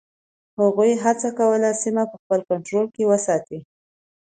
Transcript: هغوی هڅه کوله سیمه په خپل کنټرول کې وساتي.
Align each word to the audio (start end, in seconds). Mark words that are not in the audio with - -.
هغوی 0.59 0.91
هڅه 1.03 1.29
کوله 1.39 1.69
سیمه 1.83 2.03
په 2.11 2.17
خپل 2.21 2.39
کنټرول 2.49 2.85
کې 2.95 3.03
وساتي. 3.11 3.59